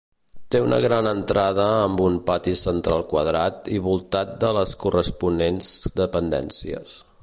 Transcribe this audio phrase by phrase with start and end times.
[0.53, 5.73] Té una gran entrada amb un pati central quadrat i voltat de les corresponents
[6.05, 7.03] dependències.